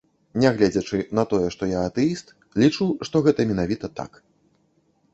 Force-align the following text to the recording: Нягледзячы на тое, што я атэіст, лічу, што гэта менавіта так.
Нягледзячы 0.43 0.97
на 1.19 1.25
тое, 1.33 1.47
што 1.57 1.69
я 1.73 1.83
атэіст, 1.91 2.33
лічу, 2.65 2.91
што 3.11 3.25
гэта 3.31 3.39
менавіта 3.55 3.95
так. 4.01 4.11